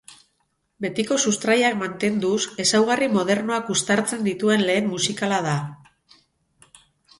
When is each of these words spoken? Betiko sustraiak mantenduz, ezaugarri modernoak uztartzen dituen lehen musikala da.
Betiko 0.85 1.17
sustraiak 1.31 1.77
mantenduz, 1.81 2.39
ezaugarri 2.65 3.11
modernoak 3.19 3.71
uztartzen 3.75 4.25
dituen 4.31 4.67
lehen 4.71 4.91
musikala 4.97 5.41
da. 5.51 5.55